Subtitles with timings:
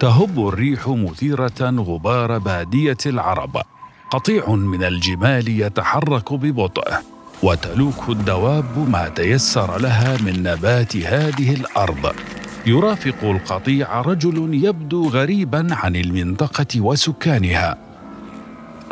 [0.00, 3.62] تهب الريح مثيرة غبار بادية العرب.
[4.10, 6.94] قطيع من الجمال يتحرك ببطء
[7.42, 12.12] وتلوك الدواب ما تيسر لها من نبات هذه الأرض.
[12.66, 17.76] يرافق القطيع رجل يبدو غريبا عن المنطقة وسكانها.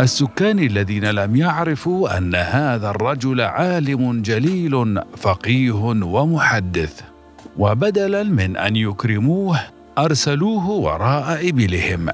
[0.00, 7.00] السكان الذين لم يعرفوا أن هذا الرجل عالم جليل فقيه ومحدث.
[7.59, 9.60] وبدلا من أن يكرموه
[9.98, 12.09] أرسلوه وراء إبلهم.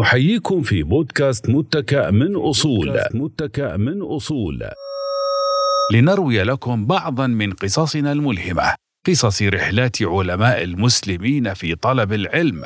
[0.00, 3.00] نحييكم في بودكاست متكأ من أصول.
[3.14, 4.62] متكأ من أصول.
[5.94, 8.74] لنروي لكم بعضا من قصصنا الملهمة.
[9.06, 12.62] قصص رحلات علماء المسلمين في طلب العلم.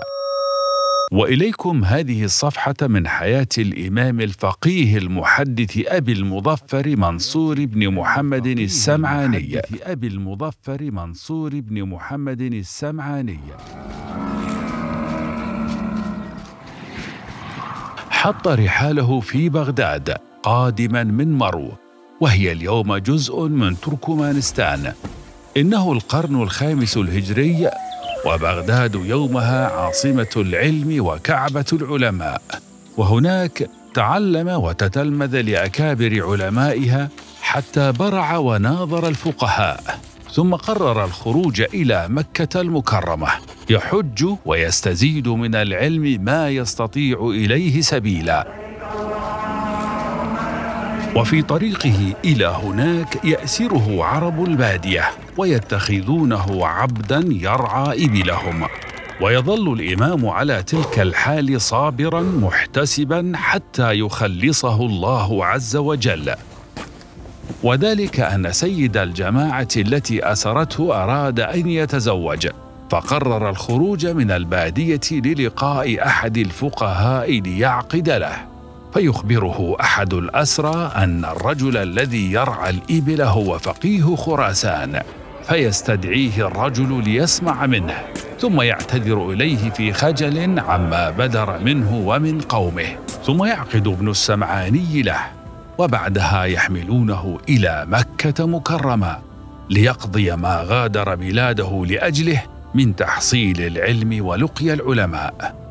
[1.12, 9.60] وإليكم هذه الصفحة من حياة الإمام الفقيه المحدث أبي المظفر منصور بن محمد السمعاني.
[9.82, 13.40] أبي المظفر منصور بن محمد السمعاني.
[18.10, 21.72] حط رحاله في بغداد قادما من مرو
[22.20, 24.92] وهي اليوم جزء من تركمانستان.
[25.56, 27.68] إنه القرن الخامس الهجري
[28.26, 32.42] وبغداد يومها عاصمة العلم وكعبة العلماء.
[32.96, 37.08] وهناك تعلم وتتلمذ لأكابر علمائها
[37.40, 40.00] حتى برع وناظر الفقهاء.
[40.32, 43.28] ثم قرر الخروج إلى مكة المكرمة.
[43.70, 48.46] يحج ويستزيد من العلم ما يستطيع إليه سبيلا.
[51.16, 55.04] وفي طريقه إلى هناك يأسره عرب البادية
[55.36, 58.66] ويتخذونه عبدا يرعى إبلهم.
[59.20, 66.34] ويظل الإمام على تلك الحال صابرا محتسبا حتى يخلصه الله عز وجل.
[67.62, 72.48] وذلك أن سيد الجماعة التي أسرته أراد أن يتزوج.
[72.90, 78.51] فقرر الخروج من البادية للقاء أحد الفقهاء ليعقد له.
[78.94, 85.00] فيخبره أحد الأسرى أن الرجل الذي يرعى الإبل هو فقيه خراسان
[85.48, 87.98] فيستدعيه الرجل ليسمع منه
[88.38, 95.20] ثم يعتذر إليه في خجل عما بدر منه ومن قومه ثم يعقد ابن السمعاني له
[95.78, 99.18] وبعدها يحملونه إلى مكة مكرمه
[99.70, 102.42] ليقضي ما غادر بلاده لأجله
[102.74, 105.61] من تحصيل العلم ولقي العلماء.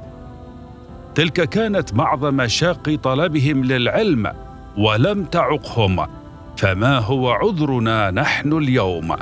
[1.15, 4.31] تلك كانت بعض مشاق طلبهم للعلم
[4.77, 6.07] ولم تعقهم
[6.57, 9.15] فما هو عذرنا نحن اليوم؟